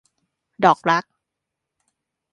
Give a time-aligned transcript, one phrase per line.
[0.63, 1.05] ดอกรัก